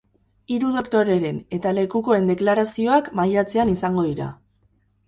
[0.53, 4.33] Hiru doktoreren eta lekukoen deklarazioak maiatzean izango dira.